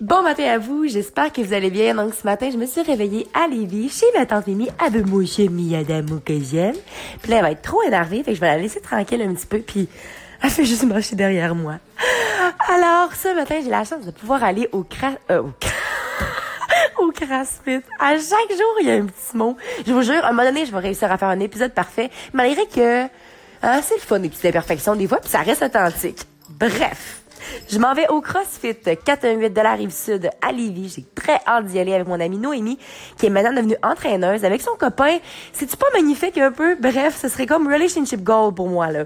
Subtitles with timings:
[0.00, 1.94] Bon matin à vous, j'espère que vous allez bien.
[1.94, 5.24] Donc ce matin, je me suis réveillée à Lévis, chez ma tante Mimi, avec mon
[5.24, 6.74] chien Adamo que j'aime.
[7.22, 9.32] Puis là, elle va être trop énervée, fait que je vais la laisser tranquille un
[9.32, 9.88] petit peu, puis
[10.42, 11.78] elle fait juste marcher derrière moi.
[12.68, 15.12] Alors, ce matin, j'ai la chance de pouvoir aller au cra...
[15.30, 15.70] Euh, au cra...
[16.98, 17.84] au CrossFit.
[18.00, 19.56] À chaque jour, il y a un petit mot.
[19.86, 22.10] Je vous jure, à un moment donné, je vais réussir à faire un épisode parfait,
[22.32, 26.22] malgré que hein, c'est le fun, des petites imperfections des fois, puis ça reste authentique.
[26.48, 27.23] Bref.
[27.70, 30.94] Je m'en vais au CrossFit 418 de la Rive-Sud à Lévis.
[30.96, 32.78] J'ai très hâte d'y aller avec mon amie Noémie,
[33.18, 35.18] qui est maintenant devenue entraîneuse avec son copain.
[35.52, 36.76] C'est-tu pas magnifique un peu?
[36.76, 39.04] Bref, ce serait comme relationship goal pour moi, là.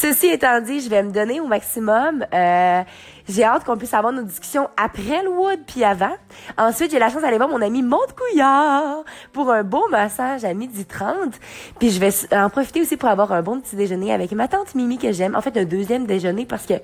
[0.00, 2.24] Ceci étant dit, je vais me donner au maximum.
[2.32, 2.82] Euh,
[3.28, 6.16] j'ai hâte qu'on puisse avoir nos discussions après le Wood puis avant.
[6.56, 7.84] Ensuite, j'ai la chance d'aller voir mon ami
[8.16, 9.04] Couillard
[9.34, 11.34] pour un beau massage à midi 30.
[11.78, 14.74] Puis je vais en profiter aussi pour avoir un bon petit déjeuner avec ma tante
[14.74, 15.36] Mimi que j'aime.
[15.36, 16.74] En fait, un deuxième déjeuner parce que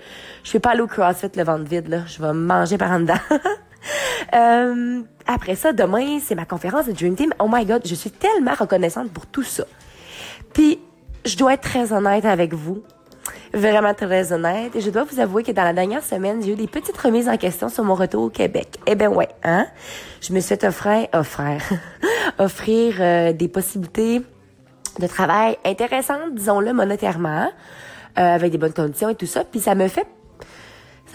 [0.45, 2.01] je fais pas aller au CrossFit le ventre vide, là.
[2.07, 3.15] Je vais manger par en dedans.
[4.35, 7.33] euh, après ça, demain, c'est ma conférence de Dream Team.
[7.39, 9.65] Oh my God, je suis tellement reconnaissante pour tout ça.
[10.53, 10.81] Puis,
[11.25, 12.83] je dois être très honnête avec vous
[13.53, 14.75] vraiment très honnête.
[14.75, 17.29] Et je dois vous avouer que dans la dernière semaine, j'ai eu des petites remises
[17.29, 18.79] en question sur mon retour au Québec.
[18.87, 19.67] Eh ben ouais, hein?
[20.21, 21.63] Je me suis fait offrir, offrir,
[22.39, 24.23] offrir euh, des possibilités
[24.99, 27.49] de travail intéressantes, disons-le monétairement,
[28.19, 29.45] euh, avec des bonnes conditions et tout ça.
[29.45, 30.07] Puis ça me fait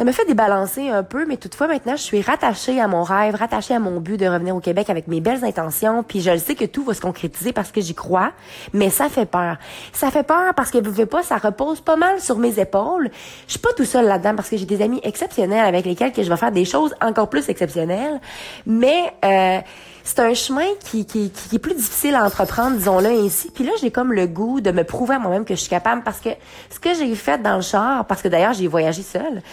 [0.02, 3.36] ça me fait débalancer un peu, mais toutefois maintenant je suis rattachée à mon rêve,
[3.36, 6.40] rattachée à mon but de revenir au Québec avec mes belles intentions, puis je le
[6.40, 8.32] sais que tout va se concrétiser parce que j'y crois,
[8.74, 9.58] mais ça fait peur.
[9.94, 13.12] Ça fait peur parce que vous voulez pas, ça repose pas mal sur mes épaules.
[13.46, 16.24] Je suis pas tout seul là-dedans parce que j'ai des amis exceptionnels avec lesquels que
[16.24, 18.20] je vais faire des choses encore plus exceptionnelles,
[18.66, 19.60] mais euh,
[20.04, 23.52] c'est un chemin qui, qui, qui, est plus difficile à entreprendre, disons-le ainsi.
[23.52, 26.02] Puis là, j'ai comme le goût de me prouver à moi-même que je suis capable
[26.02, 26.30] parce que
[26.72, 29.44] ce que j'ai fait dans le char, parce que d'ailleurs j'ai voyagé seule,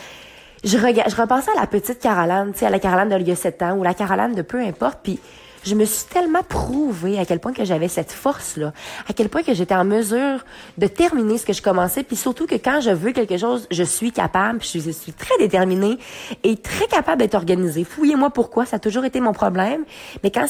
[0.64, 3.32] je, regarde, repensais à la petite Caroline, tu sais, à la Caroline de il y
[3.32, 5.20] a 7 ans ou la Caroline de peu importe, puis
[5.64, 8.72] je me suis tellement prouvé à quel point que j'avais cette force-là,
[9.08, 10.44] à quel point que j'étais en mesure
[10.78, 13.82] de terminer ce que je commençais, puis surtout que quand je veux quelque chose, je
[13.82, 15.98] suis capable, puis je suis très déterminée
[16.42, 17.84] et très capable d'être organisée.
[17.84, 19.84] Fouillez-moi pourquoi, ça a toujours été mon problème,
[20.22, 20.46] mais quand,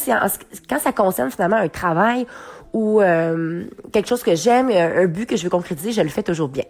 [0.69, 2.27] quand ça concerne finalement un travail
[2.73, 6.23] ou euh, quelque chose que j'aime, un but que je veux concrétiser, je le fais
[6.23, 6.65] toujours bien.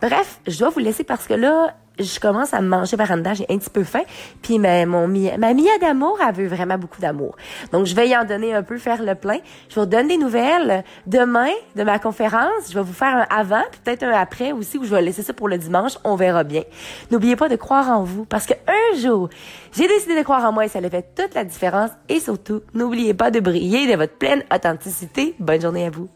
[0.00, 3.46] Bref, je dois vous laisser parce que là, je commence à manger par en j'ai
[3.48, 4.02] un petit peu faim,
[4.42, 7.36] puis ma, mon, ma Mia d'amour, elle veut vraiment beaucoup d'amour.
[7.72, 9.38] Donc, je vais y en donner un peu, faire le plein.
[9.68, 12.70] Je vous donner des nouvelles demain de ma conférence.
[12.70, 15.22] Je vais vous faire un avant, puis peut-être un après aussi, où je vais laisser
[15.22, 15.98] ça pour le dimanche.
[16.04, 16.62] On verra bien.
[17.10, 19.28] N'oubliez pas de croire en vous, parce que un jour,
[19.72, 21.90] j'ai décidé de croire en moi et ça a fait toute la différence.
[22.08, 25.34] Et surtout, n'oubliez pas de briller de votre pleine authenticité.
[25.38, 26.08] Bonne journée à vous.